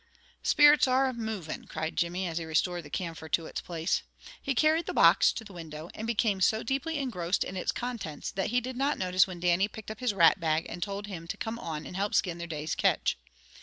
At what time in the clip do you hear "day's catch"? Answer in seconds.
12.47-13.19